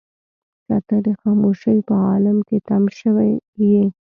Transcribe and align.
که 0.65 0.75
ته 0.87 0.97
د 1.05 1.07
خاموشۍ 1.21 1.77
په 1.87 1.95
عالم 2.07 2.37
کې 2.47 2.57
تم 2.67 2.83
شوې 2.99 3.29
يې. 3.63 3.83